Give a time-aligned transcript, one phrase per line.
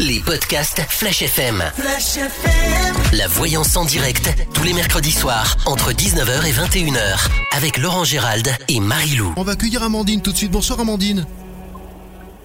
[0.00, 1.62] les podcasts Flash FM.
[1.76, 2.94] Flash FM.
[3.12, 8.48] La voyance en direct, tous les mercredis soirs, entre 19h et 21h, avec Laurent Gérald
[8.68, 9.32] et Marie-Lou.
[9.36, 10.50] On va accueillir Amandine tout de suite.
[10.50, 11.24] Bonsoir Amandine.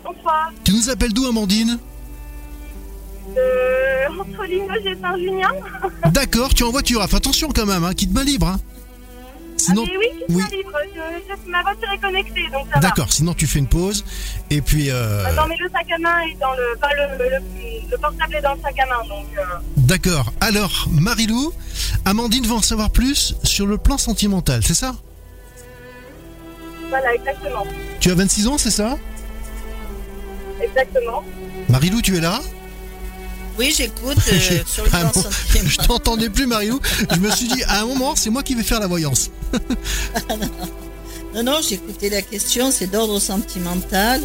[0.04, 0.52] Bonsoir.
[0.64, 1.78] Tu nous appelles d'où Amandine
[3.38, 5.50] Euh, entre Limoges et Saint-Junien.
[6.12, 7.06] D'accord, tu es en voiture.
[7.10, 8.48] Fais attention quand même, hein, quitte ma libre.
[8.48, 8.60] hein.
[9.60, 10.42] Sinon, Ah, mais oui, oui.
[10.42, 10.72] soit libre.
[10.96, 12.80] Je- je- ma voiture est connectée, donc ça va.
[12.80, 14.06] D'accord, sinon tu fais une pause.
[14.50, 16.78] Et puis, euh, Euh, Non, mais le sac à main est dans le.
[16.80, 17.30] Pas le, le,
[17.92, 19.28] le portable est dans le sac à main, donc.
[19.38, 19.42] euh,
[19.78, 20.32] d'accord.
[20.40, 21.52] Alors, Marilou,
[22.06, 24.96] Amandine va en savoir plus sur le plan sentimental, c'est ça?
[26.90, 27.66] Voilà, exactement.
[28.00, 28.98] Tu as 26 ans, c'est ça?
[30.62, 31.24] Exactement.
[31.70, 32.40] Marilou, tu es là?
[33.60, 35.12] Oui, j'écoute euh, sur le plan.
[35.54, 36.80] Je t'entendais plus, Marilou.
[37.12, 39.30] Je me suis dit, à un moment, c'est moi qui vais faire la voyance.
[41.32, 44.20] Non, non, j'ai écouté la question, c'est d'ordre sentimental.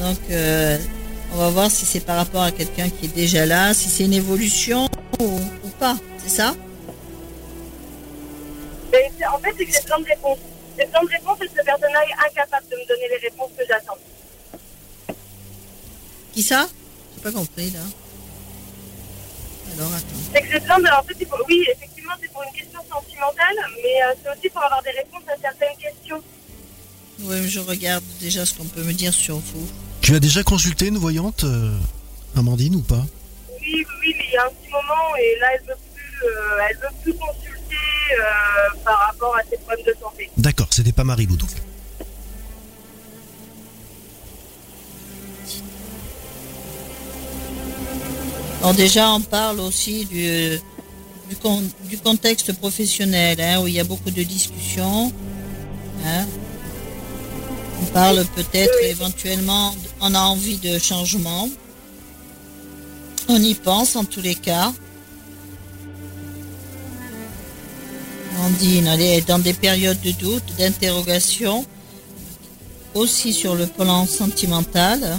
[0.00, 0.78] Donc, euh,
[1.34, 4.04] on va voir si c'est par rapport à quelqu'un qui est déjà là, si c'est
[4.04, 4.88] une évolution
[5.20, 6.54] ou, ou pas, c'est ça?
[8.90, 10.38] Mais en fait, c'est que j'ai besoin de réponses.
[10.78, 13.64] J'ai besoin de réponses et ce personnage est incapable de me donner les réponses que
[13.68, 13.98] j'attends.
[16.32, 16.66] Qui ça?
[17.16, 17.80] J'ai pas compris, là.
[19.78, 20.06] Alors, attends.
[20.32, 20.86] C'est que j'ai besoin de.
[20.88, 24.62] En fait, faut- oui, effectivement, c'est pour une question sentimentale, mais euh, c'est aussi pour
[24.64, 26.22] avoir des réponses à certaines questions.
[27.20, 29.68] Oui, je regarde déjà ce qu'on peut me dire sur vous.
[30.02, 31.76] Tu as déjà consulté une voyante, euh,
[32.36, 33.04] Amandine, ou pas?
[33.50, 36.28] Oui, oui, oui, mais il y a un petit moment et là, elle veut plus,
[36.28, 37.76] euh, elle veut plus consulter
[38.12, 40.30] euh, par rapport à ses problèmes de santé.
[40.36, 41.50] D'accord, c'était pas Marilou donc.
[48.60, 50.58] Alors déjà, on parle aussi du,
[51.28, 55.12] du, con- du contexte professionnel, hein, où il y a beaucoup de discussions.
[56.04, 56.26] hein.
[57.82, 61.48] On parle peut-être éventuellement, on a envie de changement.
[63.28, 64.72] On y pense en tous les cas.
[68.60, 71.66] Dit, elle est dans des périodes de doute, d'interrogation,
[72.94, 75.18] aussi sur le plan sentimental.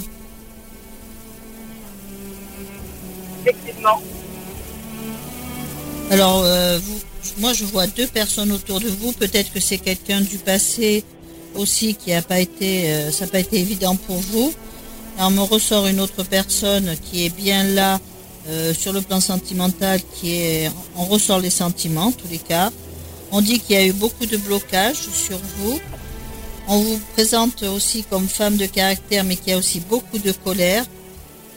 [6.10, 6.78] Alors, euh,
[7.38, 9.12] moi, je vois deux personnes autour de vous.
[9.12, 11.04] Peut-être que c'est quelqu'un du passé
[11.54, 14.52] aussi qui a pas été, euh, n'a pas été évident pour vous.
[15.16, 18.00] Alors, on me ressort une autre personne qui est bien là
[18.48, 22.70] euh, sur le plan sentimental, qui est, on ressort les sentiments, en tous les cas.
[23.30, 25.78] On dit qu'il y a eu beaucoup de blocages sur vous.
[26.68, 30.32] On vous présente aussi comme femme de caractère, mais qu'il y a aussi beaucoup de
[30.32, 30.84] colère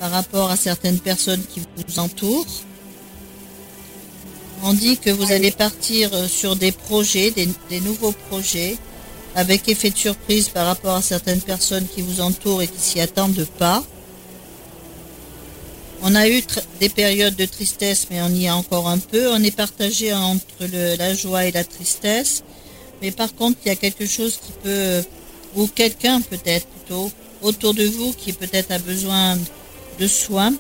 [0.01, 2.47] par rapport à certaines personnes qui vous entourent.
[4.63, 8.78] On dit que vous allez partir euh, sur des projets, des, nouveaux projets,
[9.35, 13.00] avec effet de surprise par rapport à certaines personnes qui vous entourent et qui s'y
[13.00, 13.84] attendent pas.
[16.01, 16.41] On a eu
[16.79, 19.31] des périodes de tristesse, mais on y est encore un peu.
[19.31, 20.66] On est partagé entre
[20.97, 22.41] la joie et la tristesse.
[23.03, 25.03] Mais par contre, il y a quelque chose qui peut,
[25.56, 27.12] ou quelqu'un peut-être plutôt,
[27.44, 29.38] autour de vous qui peut-être a besoin
[30.01, 30.53] de soins.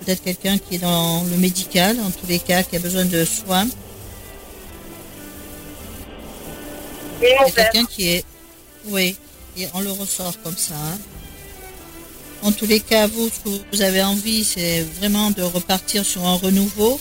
[0.00, 3.24] Peut-être quelqu'un qui est dans le médical, en tous les cas, qui a besoin de
[3.24, 3.66] soins.
[7.54, 8.24] Quelqu'un qui est.
[8.86, 9.16] Oui,
[9.56, 10.74] et on le ressort comme ça.
[10.74, 10.98] hein.
[12.42, 16.22] En tous les cas, vous, ce que vous avez envie, c'est vraiment de repartir sur
[16.26, 17.00] un renouveau.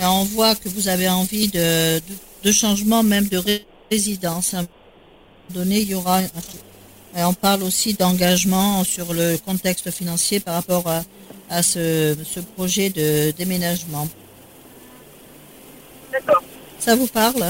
[0.00, 4.54] Et on voit que vous avez envie de, de, de changement, même de ré- résidence.
[4.54, 4.72] À un moment
[5.50, 6.20] donné, il y aura.
[7.16, 11.02] Et on parle aussi d'engagement sur le contexte financier par rapport à,
[11.50, 14.08] à ce, ce projet de déménagement.
[16.12, 16.42] D'accord.
[16.78, 17.44] Ça vous parle?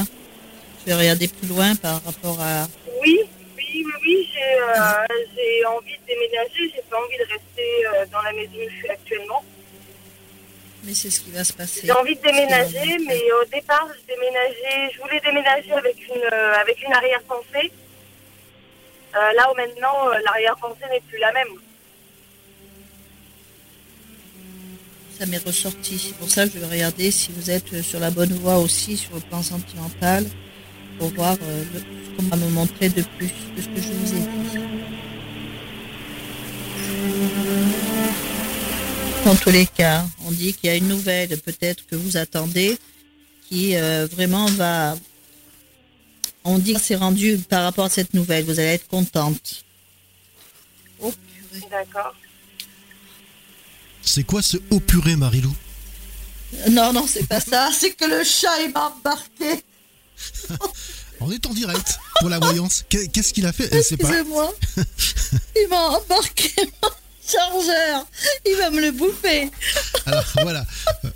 [0.81, 2.67] Je vais regarder plus loin par rapport à.
[3.03, 3.21] Oui,
[3.57, 5.07] oui, oui, oui, j'ai euh,
[5.37, 8.77] j'ai envie de déménager, j'ai pas envie de rester euh, dans la maison où je
[8.77, 9.45] suis actuellement.
[10.85, 11.83] Mais c'est ce qui va se passer.
[11.85, 16.55] J'ai envie de déménager, mais au départ, je déménageais, je voulais déménager avec une euh,
[16.55, 17.71] avec une arrière-pensée.
[19.15, 21.49] Euh, là où maintenant, euh, l'arrière-pensée n'est plus la même.
[25.19, 25.99] Ça m'est ressorti.
[25.99, 28.59] C'est pour ça que je vais regarder si vous êtes euh, sur la bonne voie
[28.59, 30.27] aussi sur le plan sentimental
[30.99, 34.21] pour voir ce qu'on va me montrer de plus de ce que je vous ai
[34.21, 34.59] dit.
[39.25, 42.79] Dans tous les cas, on dit qu'il y a une nouvelle peut-être que vous attendez
[43.49, 44.95] qui vraiment va...
[46.45, 48.45] On dit que c'est rendu par rapport à cette nouvelle.
[48.45, 49.65] Vous allez être contente.
[51.01, 51.13] Oh,
[51.51, 51.67] purée.
[51.71, 52.15] D'accord.
[54.03, 55.55] C'est quoi ce haut purée, Marilou
[56.71, 57.71] Non, non, c'est pas ça.
[57.73, 59.63] C'est que le chat il m'a embarqué.
[61.21, 62.85] On est en direct pour la voyance.
[62.89, 63.73] Qu'est- Qu'est-ce qu'il a fait?
[63.75, 64.53] Excusez-moi.
[65.57, 66.51] Il m'a embarqué.
[67.27, 68.07] chargeur.
[68.47, 69.51] Il va me le bouffer.
[70.07, 70.65] Alors voilà.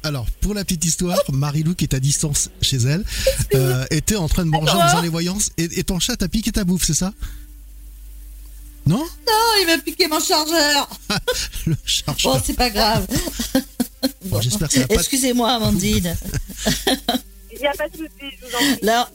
[0.05, 3.05] Alors pour la petite histoire, Marilou qui est à distance chez elle
[3.55, 6.29] euh, était en train de manger en faisant les voyances et, et ton chat t'a
[6.29, 7.13] piqué ta bouffe, c'est ça?
[8.87, 8.99] Non?
[8.99, 10.91] Non, il va piquer mon chargeur.
[11.67, 12.35] Le chargeur.
[12.35, 13.07] Bon, c'est pas grave.
[14.27, 14.95] Bon, j'espère que ça va pas.
[14.97, 16.15] Excusez-moi, Amandine.
[17.51, 18.79] Il n'y a pas de souci, je vous en prie.
[18.83, 19.11] Là,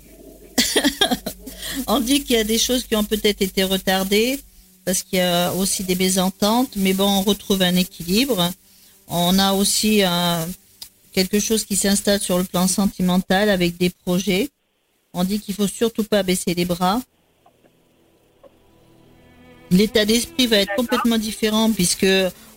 [1.88, 4.40] on dit qu'il y a des choses qui ont peut-être été retardées
[4.86, 8.52] parce qu'il y a aussi des mésententes, mais bon, on retrouve un équilibre.
[9.08, 10.46] On a aussi euh,
[11.12, 14.50] quelque chose qui s'installe sur le plan sentimental avec des projets.
[15.14, 17.02] On dit qu'il faut surtout pas baisser les bras.
[19.72, 22.08] L'état d'esprit va être complètement différent puisque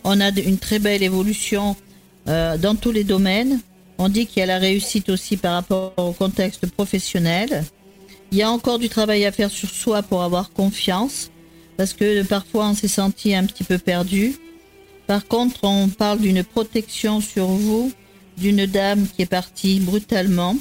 [0.03, 1.75] on a une très belle évolution
[2.27, 3.59] euh, dans tous les domaines.
[3.97, 7.63] On dit qu'il y a la réussite aussi par rapport au contexte professionnel.
[8.31, 11.29] Il y a encore du travail à faire sur soi pour avoir confiance,
[11.77, 14.35] parce que parfois on s'est senti un petit peu perdu.
[15.05, 17.91] Par contre, on parle d'une protection sur vous,
[18.37, 20.55] d'une dame qui est partie brutalement.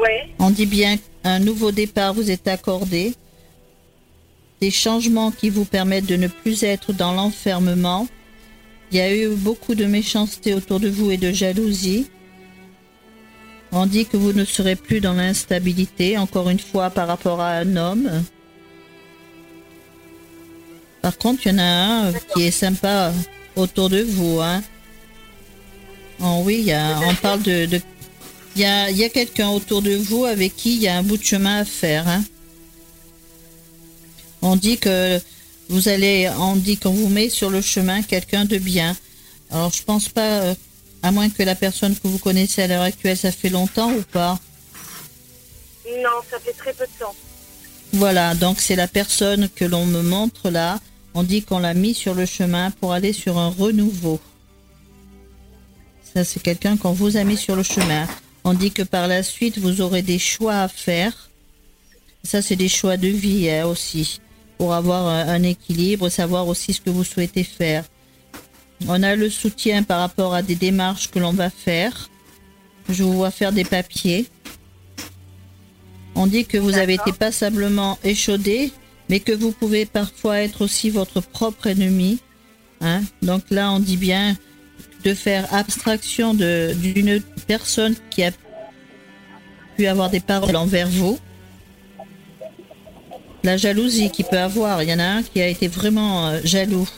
[0.00, 3.14] Ouais, On dit bien qu'un nouveau départ vous est accordé,
[4.60, 8.06] des changements qui vous permettent de ne plus être dans l'enfermement.
[8.90, 12.06] Il y a eu beaucoup de méchanceté autour de vous et de jalousie.
[13.72, 17.52] On dit que vous ne serez plus dans l'instabilité, encore une fois, par rapport à
[17.52, 18.22] un homme.
[21.00, 23.12] Par contre, il y en a un qui est sympa
[23.56, 24.40] autour de vous.
[24.40, 24.62] Hein.
[26.20, 27.80] Oh oui, il y a- on parle de, de
[28.54, 30.96] il y a, il y a quelqu'un autour de vous avec qui il y a
[30.98, 32.06] un bout de chemin à faire.
[32.06, 32.22] hein.
[34.42, 35.20] On dit que
[35.68, 38.96] vous allez, on dit qu'on vous met sur le chemin quelqu'un de bien.
[39.50, 40.54] Alors je pense pas, euh,
[41.02, 44.02] à moins que la personne que vous connaissez à l'heure actuelle, ça fait longtemps ou
[44.02, 44.38] pas?
[45.86, 47.14] non, ça fait très peu de temps.
[47.92, 50.80] Voilà, donc c'est la personne que l'on me montre là.
[51.14, 54.20] On dit qu'on l'a mis sur le chemin pour aller sur un renouveau.
[56.14, 58.06] Ça, c'est quelqu'un qu'on vous a mis sur le chemin.
[58.44, 61.30] On dit que par la suite, vous aurez des choix à faire.
[62.24, 64.20] Ça, c'est des choix de vie hein, aussi,
[64.58, 67.84] pour avoir un, un équilibre, savoir aussi ce que vous souhaitez faire.
[68.88, 72.10] On a le soutien par rapport à des démarches que l'on va faire.
[72.88, 74.26] Je vous vois faire des papiers.
[76.14, 78.72] On dit que vous avez été passablement échaudé,
[79.12, 82.18] mais que vous pouvez parfois être aussi votre propre ennemi.
[82.80, 84.34] Hein Donc là, on dit bien
[85.04, 88.30] de faire abstraction d'une personne qui a
[89.76, 91.18] pu avoir des paroles envers vous.
[93.44, 96.40] La jalousie qu'il peut avoir, il y en a un qui a été vraiment euh,
[96.42, 96.88] jaloux.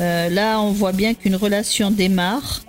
[0.00, 2.62] Euh, là, on voit bien qu'une relation démarre.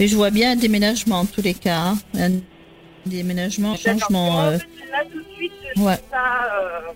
[0.00, 1.78] Et je vois bien un déménagement en tous les cas.
[1.78, 1.98] hein.
[2.18, 2.30] Un
[3.06, 4.40] déménagement, un changement.
[4.40, 4.58] Euh,
[5.80, 5.98] ouais.
[6.14, 6.92] euh,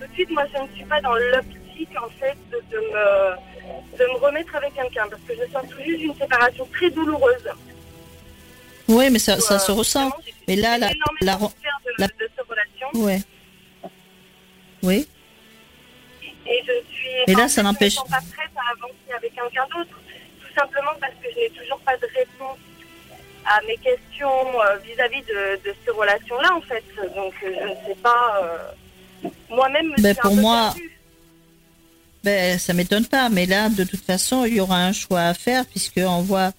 [0.00, 3.98] tout de suite, moi, je ne suis pas dans l'optique, en fait, de, de me,
[3.98, 7.48] de me remettre avec quelqu'un, parce que je sens tout juste d'une séparation très douloureuse.
[8.88, 10.10] Oui, mais ça, ça Euh, se ressent.
[10.48, 10.88] Mais là, la,
[11.20, 11.46] la, de,
[11.98, 13.20] la- de cette relation, ouais.
[14.82, 15.06] Oui.
[16.46, 17.10] et je suis.
[17.28, 19.66] Mais là, en ça fait, n'empêche- Je ne suis pas prête à avancer avec quelqu'un
[19.66, 19.90] d'autre,
[20.40, 22.58] tout simplement parce que je n'ai toujours pas de réponse
[23.56, 24.28] à mes questions
[24.62, 26.84] euh, vis-à-vis de, de ces relations-là, en fait.
[27.16, 28.40] Donc, euh, je ne sais pas.
[29.24, 30.74] euh, Moi-même, Ben, pour un peu moi-.
[32.22, 35.34] Ben, ça m'étonne pas, mais là, de toute façon, il y aura un choix à
[35.34, 36.52] faire puisque on voit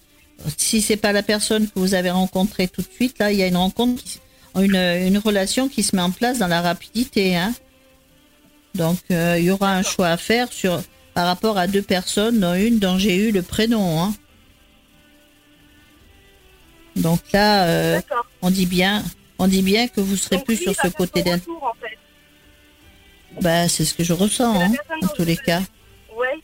[0.56, 3.44] si c'est pas la personne que vous avez rencontrée tout de suite, là, il y
[3.44, 4.18] a une rencontre, qui-
[4.56, 7.54] une, une relation qui se met en place dans la rapidité, hein.
[8.74, 10.82] Donc, euh, il y aura un choix à faire sur
[11.14, 14.14] par rapport à deux personnes, dont une dont j'ai eu le prénom, hein.
[16.96, 18.00] Donc là, euh,
[18.42, 19.02] on dit bien,
[19.38, 21.72] on dit bien que vous serez Donc, plus lui, sur va ce côté retour, en
[21.80, 21.98] fait.
[23.40, 25.62] Bah, c'est ce que je ressens, hein, dont tous les cas.
[26.16, 26.38] Ouais.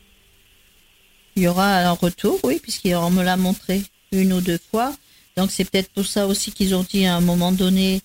[1.36, 4.92] Il y aura un retour, oui, puisqu'on me l'a montré une ou deux fois.
[5.36, 8.00] Donc c'est peut-être pour ça aussi qu'ils ont dit à un moment donné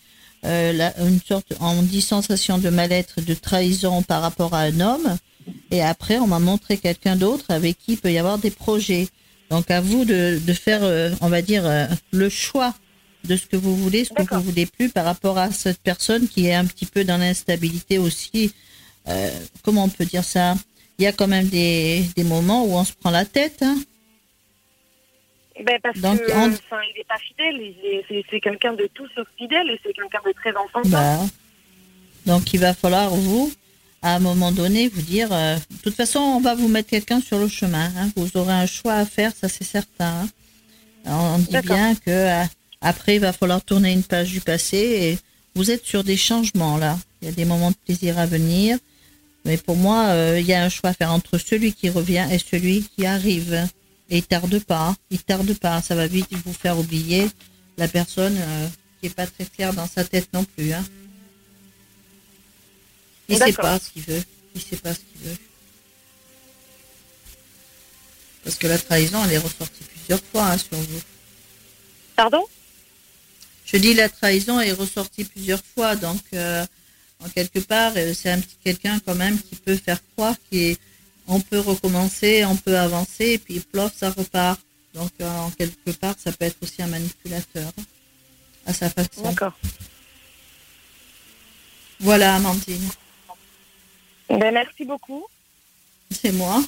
[0.45, 4.79] euh, la- une sorte, on dit sensation de mal-être, de trahison par rapport à un
[4.81, 5.17] homme.
[5.71, 9.07] Et après, on m'a montré quelqu'un d'autre avec qui il peut y avoir des projets.
[9.53, 12.73] Donc à vous de, de faire, euh, on va dire, euh, le choix
[13.23, 16.27] de ce que vous voulez, ce que vous voulez plus par rapport à cette personne
[16.27, 18.51] qui est un petit peu dans l'instabilité aussi.
[19.07, 19.29] Euh,
[19.61, 20.55] comment on peut dire ça?
[20.97, 23.61] Il y a quand même des, des moments où on se prend la tête.
[23.61, 23.77] Hein
[25.63, 28.23] Ben parce Donc, que, on- enfin, il n'est pas fidèle.
[28.31, 30.81] C'est quelqu'un de tout sauf fidèle et c'est quelqu'un de très enfant.
[30.85, 31.19] Bah,
[32.25, 33.53] donc il va falloir vous,
[34.03, 35.29] à un moment donné, vous dire.
[35.31, 37.91] euh, de toute façon, on va vous mettre quelqu'un sur le chemin.
[37.97, 38.11] hein.
[38.15, 40.13] Vous aurez un choix à faire, ça c'est certain.
[40.23, 40.29] hein.
[41.07, 41.45] On dit
[41.75, 42.43] bien que euh,
[42.81, 45.17] après, il va falloir tourner une page du passé et
[45.55, 46.99] vous êtes sur des changements là.
[47.21, 48.77] Il y a des moments de plaisir à venir.
[49.45, 52.27] Mais pour moi, euh, il y a un choix à faire entre celui qui revient
[52.31, 53.67] et celui qui arrive.
[54.09, 55.81] Et il tarde pas, il tarde pas.
[55.81, 57.27] Ça va vite vous faire oublier
[57.77, 58.35] la personne
[58.99, 60.71] qui est pas très claire dans sa tête non plus.
[60.73, 60.83] Hein.
[63.29, 64.23] Il sait pas ce qu'il veut.
[64.55, 65.37] Il sait pas ce qu'il veut.
[68.43, 71.01] Parce que la trahison, elle est ressortie plusieurs fois hein, sur vous.
[72.15, 72.45] Pardon?
[73.65, 76.65] Je dis la trahison est ressortie plusieurs fois, donc euh,
[77.23, 81.39] en quelque part, euh, c'est un petit quelqu'un quand même qui peut faire croire qu'on
[81.39, 84.59] peut recommencer, on peut avancer, et puis plof, ça repart.
[84.93, 87.83] Donc euh, en quelque part, ça peut être aussi un manipulateur hein,
[88.65, 89.23] à sa façon.
[89.23, 89.57] D'accord.
[91.99, 92.89] Voilà, Amandine,
[94.29, 95.23] Ben, merci beaucoup.
[96.11, 96.63] c'est moi.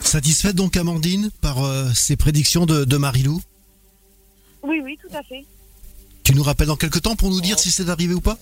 [0.00, 3.40] Satisfaite donc Amandine par euh, ces prédictions de, de Marilou
[4.62, 5.44] Oui, oui, tout à fait.
[6.22, 8.38] Tu nous rappelles dans quelques temps pour nous dire si c'est arrivé ou pas?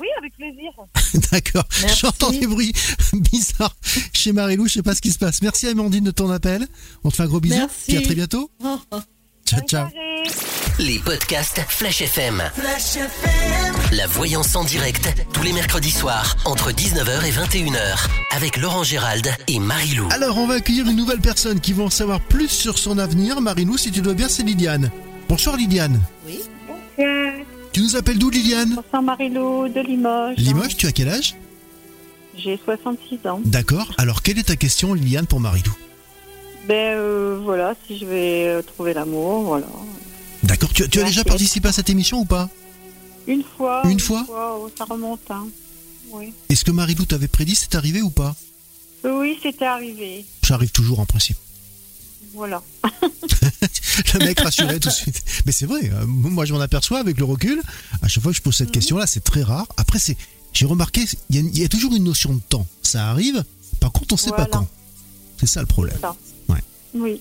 [0.00, 0.70] Oui, avec plaisir.
[1.32, 1.64] D'accord.
[2.00, 2.72] J'entends des bruits
[3.12, 3.76] bizarres
[4.12, 5.42] chez Marilou, je sais pas ce qui se passe.
[5.42, 6.66] Merci Amandine de ton appel.
[7.04, 7.56] On te fait un gros bisou.
[7.56, 7.84] Merci.
[7.88, 8.50] Puis à très bientôt.
[8.64, 9.00] Oh, oh.
[9.50, 9.88] Ciao, Bonne ciao.
[9.90, 10.22] soirée.
[10.78, 12.40] Les podcasts Flash FM.
[13.90, 19.28] La voyance en direct, tous les mercredis soirs, entre 19h et 21h, avec Laurent Gérald
[19.48, 20.06] et Marie-Lou.
[20.12, 23.40] Alors, on va accueillir une nouvelle personne qui va en savoir plus sur son avenir.
[23.40, 24.88] Marilou, si tu dois bien, c'est Liliane.
[25.28, 26.00] Bonsoir Liliane.
[26.24, 26.38] Oui,
[26.68, 27.32] Bonsoir.
[27.72, 30.36] Tu nous appelles d'où Liliane Bonsoir Marilou de Limoges.
[30.36, 31.34] Limoges, tu as quel âge
[32.36, 33.40] J'ai 66 ans.
[33.44, 33.90] D'accord.
[33.98, 35.74] Alors, quelle est ta question, Liliane, pour Marilou
[36.70, 39.66] Ben euh, voilà, si je vais euh, trouver l'amour, voilà.
[40.44, 40.72] D'accord.
[40.72, 42.48] Tu, tu as déjà participé à cette émission ou pas?
[43.26, 43.82] Une fois.
[43.86, 44.24] Une fois?
[44.30, 45.48] oh, ça remonte, hein.
[46.12, 46.32] Oui.
[46.48, 48.36] Est-ce que Marilou t'avait prédit c'est arrivé ou pas?
[49.04, 50.24] Oui, c'était arrivé.
[50.46, 51.36] Ça arrive toujours en principe.
[52.34, 52.62] Voilà.
[54.14, 55.22] Le mec rassuré tout de suite.
[55.46, 57.60] Mais c'est vrai, euh, moi je m'en aperçois avec le recul.
[58.02, 59.66] À chaque fois que je pose cette question-là, c'est très rare.
[59.76, 60.16] Après, c'est,
[60.52, 62.64] j'ai remarqué, il y, a- il y a toujours une notion de temps.
[62.82, 63.42] Ça arrive,
[63.80, 64.68] par contre, on sait pas quand.
[65.40, 65.96] C'est ça le problème.
[66.00, 66.14] Ça.
[66.48, 66.60] Ouais.
[66.94, 67.20] Oui,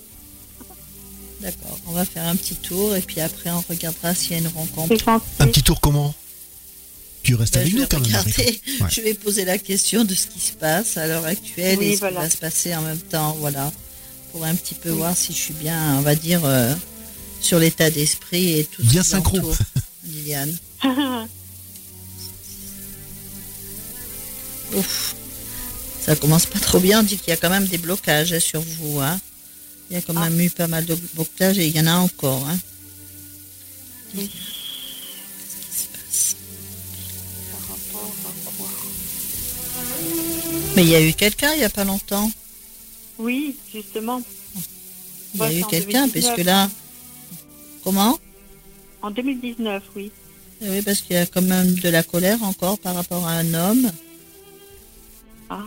[1.42, 1.80] d'accord.
[1.88, 4.48] On va faire un petit tour et puis après on regardera s'il y a une
[4.50, 5.08] rencontre.
[5.40, 6.14] Un petit tour comment?
[7.24, 8.24] Tu restes Ben, avec nous quand même.
[8.82, 8.88] Ouais.
[8.90, 11.96] je vais poser la question de ce qui se passe à l'heure actuelle Oui, et
[11.96, 12.18] ce voilà.
[12.22, 13.72] qui va se passer en même temps, voilà,
[14.32, 16.74] pour un petit peu voir si je suis bien, on va dire, euh,
[17.42, 18.82] sur l'état d'esprit et tout.
[18.84, 19.52] ce Bien qui synchro.
[20.06, 20.56] Liliane.
[24.76, 25.16] Ouf,
[26.10, 27.02] ça commence pas trop bien.
[27.02, 29.00] On dit qu'il y a quand même des blocages hein, sur vous.
[29.00, 29.20] Hein.
[29.92, 30.28] Il y a quand Ah.
[30.28, 32.48] même eu pas mal de blocages et il y en a encore.
[32.50, 32.58] Hein.
[34.16, 34.28] Oui.
[40.76, 42.32] Mais il y a eu quelqu'un il y a pas longtemps.
[43.20, 44.22] Oui, justement.
[45.36, 46.12] Il y a eu quelqu'un, 2019.
[46.26, 46.70] parce que là.
[47.84, 48.18] Comment?
[49.04, 50.12] En 2019, oui.
[50.62, 53.34] Eh Oui, parce qu'il y a quand même de la colère encore par rapport à
[53.34, 53.92] un homme.
[55.52, 55.62] Ah,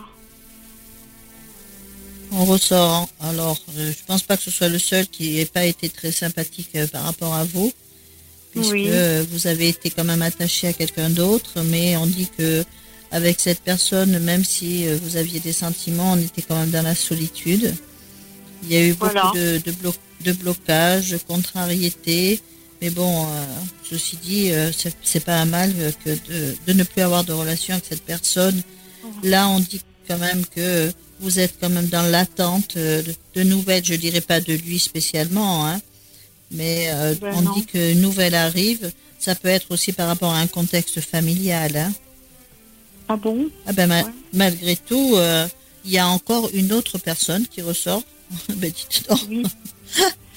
[2.35, 3.07] On ressort.
[3.21, 6.11] Alors, euh, je pense pas que ce soit le seul qui n'ait pas été très
[6.11, 7.71] sympathique euh, par rapport à vous,
[8.51, 8.89] puisque Oui.
[9.31, 12.63] vous avez été quand même attaché à quelqu'un d'autre, mais on dit que
[13.11, 16.81] avec cette personne, même si euh, vous aviez des sentiments, on était quand même dans
[16.81, 17.75] la solitude.
[18.63, 19.93] Il y a eu beaucoup de, de, blo-
[20.25, 22.39] de blocages, de contrariétés,
[22.81, 23.45] mais bon, euh,
[23.87, 24.51] ceci dit,
[25.03, 25.71] c'est- pas un mal
[26.03, 28.59] que de, de ne plus avoir de relation avec cette personne.
[29.21, 30.91] Là, on dit quand même que
[31.23, 34.77] vous êtes quand même dans l'attente euh, de, de nouvelles, je dirais pas de lui
[34.79, 35.81] spécialement, hein,
[36.51, 37.53] mais euh, Ben on non.
[37.53, 38.91] dit qu'une nouvelle arrive.
[39.19, 41.75] Ça peut être aussi par rapport à un contexte familial.
[41.77, 41.93] Hein.
[43.07, 43.47] ah bon?
[43.65, 44.11] Ah ben, ma- Ouais.
[44.33, 45.47] malgré tout, euh,
[45.85, 48.03] il y a encore une autre personne qui ressort.
[48.49, 49.19] ben, dites donc.
[49.29, 49.43] Oui.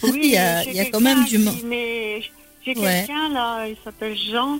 [0.02, 2.20] Oui, Il y a- j'ai il y a quand même du mo- qui- Mais
[2.64, 3.04] j'ai Ouais.
[3.06, 4.58] quelqu'un là, il s'appelle Jean,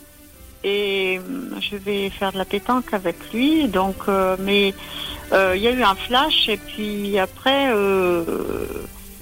[0.65, 3.69] et hum, je vais faire de la pétanque avec lui.
[3.69, 4.75] Donc, euh, mais
[5.33, 8.25] euh, il y a eu un flash, et puis après, euh,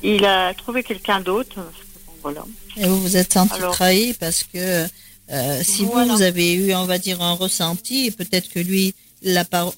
[0.03, 1.55] il a trouvé quelqu'un d'autre.
[1.57, 2.45] Bon, Voilà.
[2.77, 4.87] Et vous vous êtes senti Alors- trahi parce que
[5.31, 6.11] euh, si Voilà.
[6.13, 9.71] vous, vous avez eu, on va dire, un ressenti, peut-être que lui, l'a pas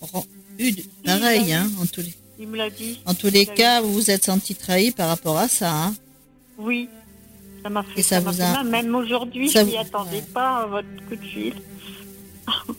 [0.59, 3.01] eu de- pareil, hein, en tous les, Il me l'a dit.
[3.07, 5.71] en tous les cas, vous vous êtes senti trahi par rapport à ça.
[5.73, 5.95] Hein.
[6.59, 6.89] Oui.
[7.67, 8.63] Ça m'a fait, Et ça vous a-.
[8.63, 10.23] Même aujourd'hui, ça je vous- m'y attendais ouais.
[10.33, 11.55] pas à votre coup de fil.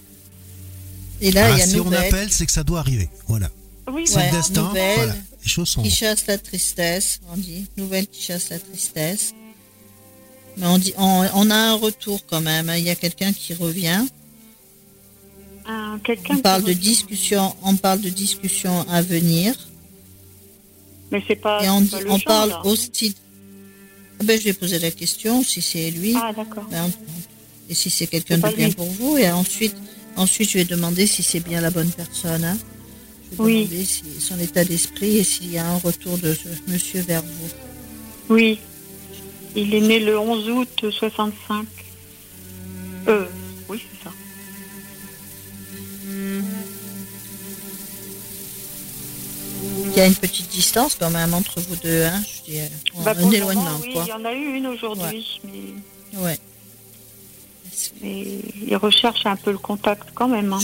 [1.20, 3.10] Et là, Ah, il y a si on nouvelle appelle, c'est que ça doit arriver.
[3.28, 3.50] Voilà.
[3.92, 4.62] Oui, C'est Ouais, le destin.
[4.62, 4.96] nouvelle.
[4.96, 5.16] Voilà.
[5.44, 5.82] Les choses sont.
[5.84, 7.66] qui chasse la tristesse, on dit.
[7.76, 9.34] Nouvelle qui chasse la tristesse.
[10.56, 12.72] Mais on dit, on, on a un retour quand même.
[12.78, 14.06] Il y a quelqu'un qui revient.
[16.04, 16.34] quelqu'un.
[16.34, 16.80] On qui parle de revient.
[16.80, 19.54] discussion, on parle de discussion à venir.
[21.12, 21.62] Mais c'est pas.
[21.64, 22.66] Et on, dit, pas le on genre, parle là.
[22.66, 23.16] aussi.
[24.24, 26.14] Ben, je vais poser la question si c'est lui.
[26.16, 26.66] Ah, d'accord.
[26.70, 26.90] Ben,
[27.70, 28.74] Et si c'est quelqu'un de bien lui.
[28.76, 29.76] pour vous, et ensuite,
[30.16, 32.44] ensuite je vais demander si c'est bien la bonne personne.
[32.44, 32.58] hein.
[33.32, 33.54] Je vais Oui.
[33.66, 37.22] demander si, son état d'esprit et s'il y a un retour de ce monsieur vers
[37.22, 37.50] vous.
[38.30, 38.58] Oui.
[39.56, 41.66] Il est né le 11 août 65.
[43.08, 43.26] Euh,
[43.70, 44.14] oui, c'est ça.
[49.98, 52.68] Y a une petite distance quand même entre vous deux, hein, je dis, euh,
[53.04, 54.04] Bah, un éloignement, moment, oui, quoi.
[54.06, 56.40] il y en a eu une aujourd'hui, mais, Ouais.
[58.02, 58.26] mais
[58.68, 60.54] il recherche un peu le contact quand même.
[60.54, 60.60] hein.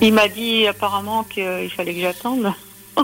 [0.00, 2.52] Il m'a dit apparemment qu'il fallait que j'attende.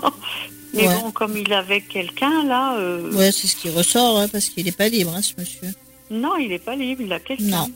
[0.75, 0.95] mais Ouais.
[1.01, 4.65] bon, comme il avait quelqu'un là, euh, Ouais, c'est ce qui ressort, hein, parce qu'il
[4.65, 5.73] n'est pas libre, hein, ce monsieur.
[6.11, 7.45] non, il n'est pas libre, il a quelqu'un.
[7.45, 7.69] Non.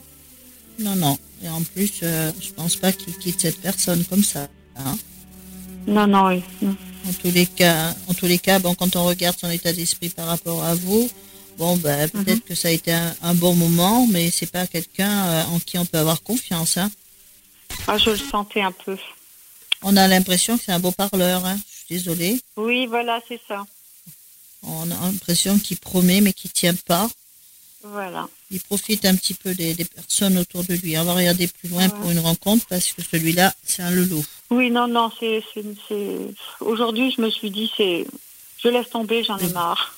[0.79, 1.17] Non, non.
[1.43, 4.47] Et en plus, euh, je pense pas qu'il quitte cette personne comme ça.
[4.77, 4.97] hein.
[5.85, 6.41] Non, non, oui.
[6.61, 6.75] non.
[7.09, 10.07] En tous les cas, en tous les cas, bon, quand on regarde son état d'esprit
[10.09, 11.09] par rapport à vous,
[11.57, 12.41] bon, ben, peut-être Mhm.
[12.41, 15.77] que ça a été un, un bon moment, mais c'est pas quelqu'un euh, en qui
[15.77, 16.77] on peut avoir confiance.
[16.77, 16.89] Hein.
[17.87, 18.97] Ah, je le sentais un peu.
[19.81, 21.45] On a l'impression que c'est un beau parleur.
[21.45, 21.57] Hein.
[21.57, 22.41] Je suis désolée.
[22.55, 23.65] Oui, voilà, c'est ça.
[24.65, 27.09] On a l'impression qu'il promet, mais qu'il tient pas.
[27.83, 28.29] Voilà.
[28.49, 30.97] Il profite un petit peu des, des personnes autour de lui.
[30.97, 34.23] On va regarder plus loin pour une rencontre parce que celui-là, c'est un loulou.
[34.49, 35.43] Oui, non, non, c'est.
[36.61, 38.05] Aujourd'hui, je me suis dit, c'est.
[38.57, 39.95] Je laisse tomber, j'en ai marre.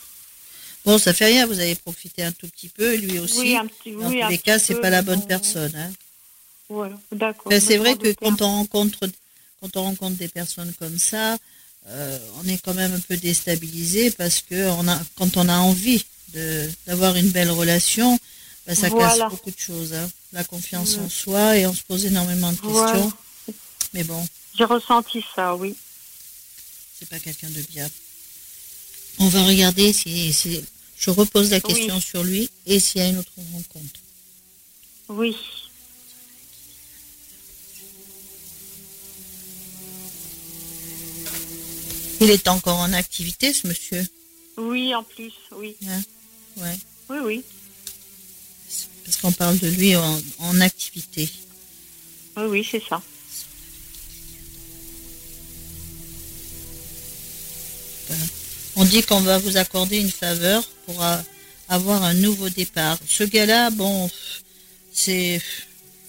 [0.83, 1.45] Bon, ça fait rien.
[1.45, 3.39] Vous avez profité un tout petit peu, lui aussi.
[3.39, 5.75] Oui, un petit Dans oui, tous les cas, c'est pas la bonne bon, personne.
[5.75, 5.91] Hein.
[6.69, 7.51] Voilà, d'accord.
[7.51, 9.07] Ben, c'est vrai que quand on rencontre,
[9.61, 11.37] quand on rencontre des personnes comme ça,
[11.87, 15.57] euh, on est quand même un peu déstabilisé parce que on a, quand on a
[15.57, 16.03] envie
[16.87, 18.19] d'avoir une belle relation,
[18.67, 19.17] ben, ça Voilà.
[19.17, 19.93] casse beaucoup de choses.
[19.93, 20.09] hein.
[20.33, 23.13] La confiance en soi et on se pose énormément de questions.
[23.93, 24.27] Mais bon,
[24.57, 25.75] J'ai ressenti ça, oui.
[26.99, 27.89] c'est pas quelqu'un de bien.
[29.19, 30.63] On va regarder si, si-
[30.97, 31.73] je repose la Oui.
[31.73, 33.99] question sur lui et s'il y a une autre rencontre.
[35.09, 35.35] Oui.
[42.21, 44.05] Il est encore en activité, ce monsieur?
[44.57, 45.75] Oui, en plus, oui.
[46.57, 46.77] Ouais.
[47.09, 47.43] Oui, oui.
[49.03, 51.29] Parce qu'on parle de lui en, en activité.
[52.37, 53.01] Oui, oui, c'est ça.
[58.75, 61.23] On dit qu'on va vous accorder une faveur pour a-
[61.69, 62.97] avoir un nouveau départ.
[63.07, 64.09] Ce gars-là, bon,
[64.91, 65.41] c'est,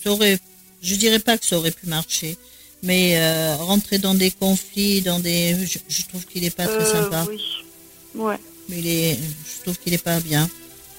[0.04, 0.38] aurait,
[0.82, 2.36] je dirais pas que ça aurait pu marcher,
[2.82, 6.74] mais euh, rentrer dans des conflits, dans des, je, je trouve qu'il est pas très
[6.84, 7.26] Euh, sympa.
[7.28, 7.40] Oui.
[8.14, 8.38] Ouais.
[8.68, 10.48] Mais il est, je trouve qu'il est pas bien.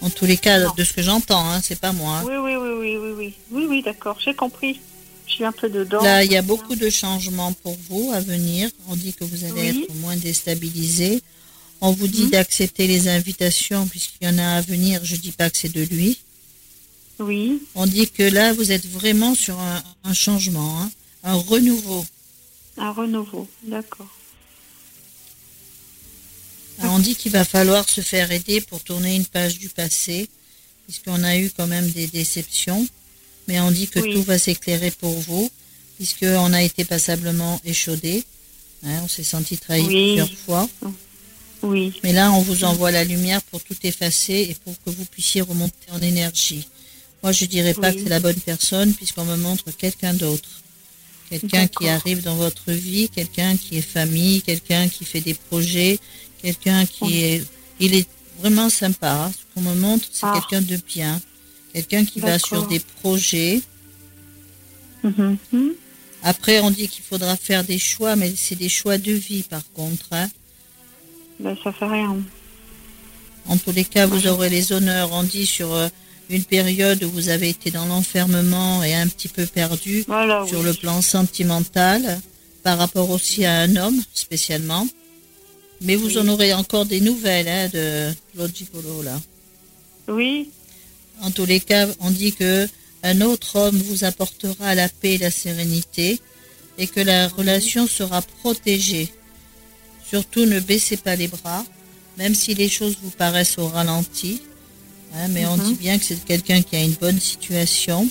[0.02, 0.74] En tous les cas, Non.
[0.78, 2.24] de ce que j'entends, hein, c'est pas moi.
[2.26, 3.34] Oui, oui, oui, oui, oui, oui.
[3.52, 4.80] Oui, oui, d'accord, j'ai compris.
[5.26, 6.02] Je suis un peu dedans.
[6.04, 8.70] Là, il y a beaucoup de changements pour vous à venir.
[8.88, 9.84] On dit que vous allez Oui.
[9.84, 11.22] être moins déstabilisé.
[11.82, 12.30] On vous dit Mhm.
[12.32, 15.02] d'accepter les invitations puisqu'il y en a à venir.
[15.04, 16.18] Je dis pas que c'est de lui.
[17.20, 20.92] Oui, On dit que là, vous êtes vraiment sur un, un changement, hein,
[21.24, 22.06] un renouveau.
[22.78, 24.08] un renouveau, d'accord.
[26.84, 30.30] On dit qu'il va falloir se faire aider pour tourner une page du passé,
[30.88, 32.88] puisqu'on a eu quand même des déceptions.
[33.48, 34.14] Mais on dit que Oui.
[34.14, 35.50] tout va s'éclairer pour vous,
[35.98, 38.24] puisqu'on a été passablement échaudé.
[38.86, 39.88] Hein, on s'est senti trahi Oui.
[39.88, 40.70] plusieurs fois.
[41.64, 45.06] Oui, Mais là, on vous envoie la lumière pour tout effacer et pour que vous
[45.06, 46.68] puissiez remonter en énergie.
[47.24, 47.96] Moi, je dirais pas Oui.
[47.96, 50.50] que c'est la bonne personne puisqu'on me montre quelqu'un d'autre.
[51.32, 56.00] Quelqu'un qui arrive dans votre vie, quelqu'un qui est famille, quelqu'un qui fait des projets,
[56.42, 57.20] quelqu'un qui Oui.
[57.24, 57.46] est...
[57.80, 58.08] Il est
[58.40, 59.12] vraiment sympa.
[59.12, 59.32] hein.
[59.32, 60.34] Ce qu'on me montre, c'est Ah.
[60.50, 61.20] quelqu'un de bien.
[61.74, 63.62] Quelqu'un qui va sur des projets.
[65.04, 65.74] Mhm, mhm.
[66.24, 69.62] Après, on dit qu'il faudra faire des choix, mais c'est des choix de vie par
[69.74, 70.06] contre.
[70.12, 70.28] hein.
[71.40, 72.18] Ben, ça fait rien.
[73.48, 75.12] En tous les cas, vous aurez les honneurs.
[75.14, 75.88] On dit sur euh,
[76.30, 80.60] une période où vous avez été dans l'enfermement et un petit peu perdu Voilà, sur
[80.60, 80.66] oui.
[80.66, 82.20] le plan sentimental,
[82.64, 84.88] par rapport aussi à un homme spécialement.
[85.82, 89.20] Mais vous en aurez encore des nouvelles hein, de l'autre gigolo, là.
[90.08, 90.50] Oui,
[91.22, 92.68] En tous les cas, on dit que
[93.04, 96.20] un autre homme vous apportera la paix et la sérénité
[96.78, 99.12] et que la relation sera protégée.
[100.08, 101.66] Surtout, ne baissez pas les bras,
[102.18, 104.42] même si les choses vous paraissent au ralenti.
[105.16, 105.64] hein, mais on Mhm.
[105.70, 108.08] dit bien que c'est quelqu'un qui a une bonne situation.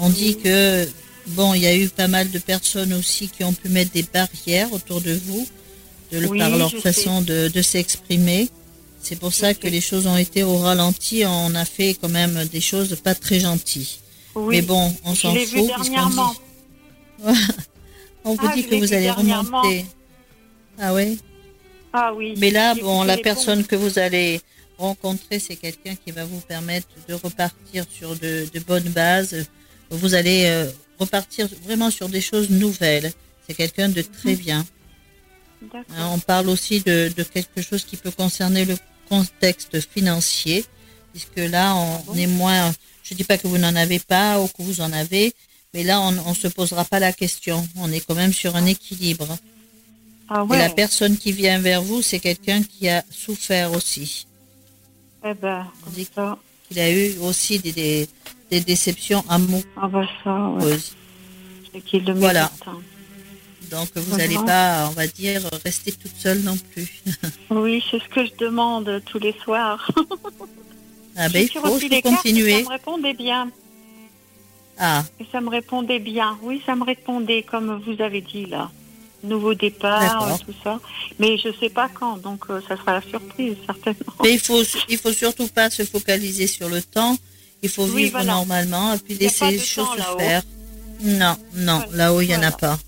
[0.00, 0.86] On dit que,
[1.28, 4.02] bon, il y a eu pas mal de personnes aussi qui ont pu mettre des
[4.02, 5.46] barrières autour de vous,
[6.12, 8.48] de le, Oui, par leur façon de, de s'exprimer.
[9.02, 11.22] C'est pour ça que les choses ont été au ralenti.
[11.26, 13.98] On a fait quand même des choses pas très gentilles.
[14.34, 14.56] oui.
[14.56, 15.48] Mais bon, on s'en fout.
[15.48, 16.32] vu dernièrement.
[17.24, 17.24] dit-
[18.24, 19.86] on vous Ah, dit que vous allez remonter.
[20.78, 21.18] Ah oui.
[21.92, 22.34] Ah oui.
[22.38, 24.40] Mais là, bon, la personne que vous allez
[24.76, 29.46] rencontrer, c'est quelqu'un qui va vous permettre de repartir sur de, de bonnes bases.
[29.90, 33.10] Vous allez euh, repartir vraiment sur des choses nouvelles.
[33.46, 34.64] C'est quelqu'un de très bien.
[35.98, 38.76] On parle aussi de, de quelque chose qui peut concerner le
[39.08, 40.64] contexte financier,
[41.12, 41.74] puisque là,
[42.08, 42.72] on, est moins.
[43.02, 45.34] Je dis pas que vous n'en avez pas ou que vous en avez,
[45.74, 47.66] mais là, on ne se posera pas la question.
[47.76, 49.36] On est quand même sur un équilibre.
[50.28, 50.58] Ah Et ouais.
[50.58, 54.26] la personne qui vient vers vous, c'est quelqu'un qui a souffert aussi.
[55.24, 56.38] Eh ben, On dit ça.
[56.70, 58.08] Il a eu aussi des, des,
[58.50, 59.64] des déceptions amoureuses.
[59.76, 60.78] Ah bah ça, ouais.
[61.86, 62.50] Qu'il Voilà.
[63.70, 66.88] Donc, vous n'allez pas, on va dire, rester toute seule non plus.
[67.50, 69.90] Oui, c'est ce que je demande tous les soirs.
[71.16, 71.60] ah ben, il faut,
[72.02, 72.52] continuer.
[72.52, 73.50] Ça me répondait bien.
[74.78, 76.38] Ah, Et ça me répondait bien.
[76.42, 78.70] Oui, ça me répondait, comme vous avez dit là.
[79.24, 80.78] Nouveau départ, tout ça.
[81.18, 84.12] Mais je sais pas quand, donc euh, ça sera la surprise, certainement.
[84.22, 87.16] mais il faut, il faut surtout pas se focaliser sur le temps.
[87.60, 88.34] Il faut Oui, vivre voilà.
[88.34, 90.42] normalement et puis laisser les choses se faire.
[91.00, 92.78] Non, non, là-haut, il n'y en a pas.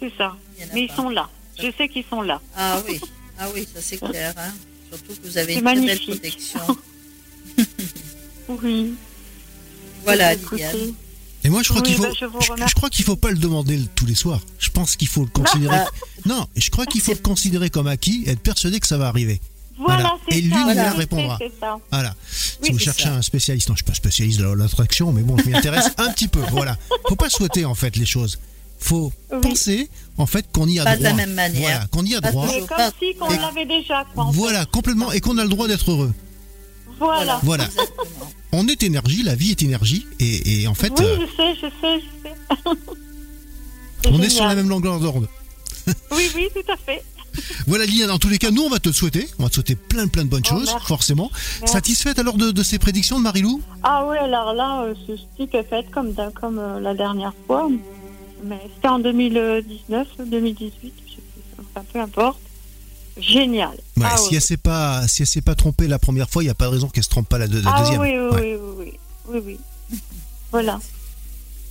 [0.00, 0.36] C'est ça.
[0.58, 0.96] Il Mais ils pas.
[0.96, 1.28] sont là.
[1.58, 2.40] Je sais qu'ils sont là.
[2.56, 3.00] Ah oui,
[3.38, 4.34] ah oui, ça c'est clair.
[4.36, 4.52] Hein.
[4.90, 6.10] Surtout que vous avez une très belle magnifique.
[6.20, 6.60] protection.
[8.48, 8.94] Oui.
[10.04, 10.62] Voilà, Écoutez.
[10.72, 10.94] Liliane.
[11.44, 12.02] Et moi, je crois Oui, qu'il faut,
[12.56, 14.40] bah, je crois qu'il faut pas le demander tous les soirs.
[14.58, 15.76] Je pense qu'il faut le considérer.
[15.76, 15.88] Ah.
[16.26, 19.08] non, je crois qu'il faut le considérer comme acquis et être persuadé que ça va
[19.08, 19.40] arriver.
[19.78, 20.18] Voilà, Voilà.
[20.30, 20.92] Et il voilà.
[20.92, 21.38] répondra.
[21.60, 21.76] Ça.
[21.90, 22.14] Voilà.
[22.62, 23.14] Oui, si vous cherchez ça.
[23.14, 26.10] un spécialiste, non, je suis pas spécialiste de l'attraction, mais bon, je m'y intéresse un
[26.12, 26.40] petit peu.
[26.50, 26.78] Voilà.
[27.08, 28.38] Faut pas souhaiter en fait les choses.
[28.78, 29.40] Faut Oui.
[29.40, 31.10] penser en fait qu'on y a Pas de droit.
[31.10, 31.60] la même manière.
[31.60, 32.46] Voilà, qu'on y a Pas droit.
[32.46, 34.26] Mais comme si qu'on l'avait déjà, quoi.
[34.26, 34.32] fait.
[34.38, 36.12] Voilà, complètement, et qu'on a le droit d'être heureux.
[36.98, 37.40] Voilà.
[37.42, 37.64] Voilà.
[37.64, 38.30] Exactement.
[38.52, 41.54] On est énergie, la vie est énergie, et, et en fait, Oui, euh, je sais,
[41.54, 42.34] je sais, je sais.
[44.04, 45.26] C'est on est sur la même longueur d'ordre.
[46.10, 47.02] Oui, oui, tout à fait.
[47.66, 49.28] Voilà, Liliane, dans tous les cas, nous, on va te le souhaiter.
[49.38, 50.86] On va te souhaiter plein, plein de bonnes Oh, choses, merci.
[50.86, 51.30] forcément.
[51.60, 51.72] Merci.
[51.74, 55.54] Satisfaite alors de, de ces prédictions de Marilou Ah oui, alors là, euh, ce stick
[55.54, 57.68] est fait comme, comme euh, la dernière fois.
[58.44, 60.72] Mais c'était en 2019, 2018,
[61.06, 61.64] je sais plus.
[61.74, 62.38] Enfin, peu importe.
[63.18, 63.70] Génial.
[63.96, 64.34] Ouais, ah, si oui.
[64.36, 66.66] elle s'est pas, si elle s'est pas trompée la première fois, il n'y a pas
[66.66, 68.00] de raison qu'elle se trompe pas la, deux- la Ah deuxième.
[68.02, 68.58] oui, oui, Ouais.
[68.60, 68.92] oui, oui,
[69.28, 69.58] oui, oui,
[69.90, 69.98] oui.
[70.52, 70.78] Voilà.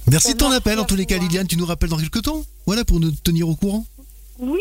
[0.07, 0.79] Merci de ton Merci appel.
[0.79, 1.17] En tous les cas.
[1.19, 2.43] Liliane, tu nous rappelles dans quelques temps?
[2.65, 3.85] Voilà pour nous tenir au courant.
[4.39, 4.59] Oui.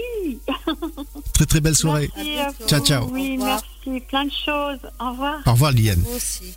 [1.33, 2.11] Très très belle soirée.
[2.17, 2.67] Merci à vous.
[2.69, 3.09] Ciao, ciao.
[3.11, 3.65] Oui, merci.
[4.09, 4.79] Plein de choses.
[5.01, 5.41] Au revoir.
[5.47, 6.01] Au revoir, Liliane.
[6.07, 6.55] Vous aussi.